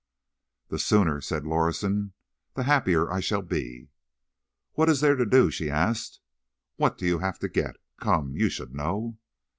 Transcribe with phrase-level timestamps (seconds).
[0.69, 2.13] "The sooner," said Lorison,
[2.55, 3.89] "the happier I shall be."
[4.73, 6.19] "What is there to do?" she asked.
[6.75, 7.75] "What do you have to get?
[7.99, 8.35] Come!
[8.35, 9.19] You should know."